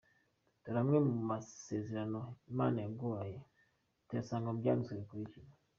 Dore 0.61 0.79
amwe 0.83 0.97
mu 1.07 1.15
masezerano 1.31 2.19
Imana 2.51 2.77
yaguhaye 2.85 3.37
tuyasanga 4.05 4.47
mu 4.51 4.59
byanditswe 4.61 4.93
bikurikira:. 5.01 5.47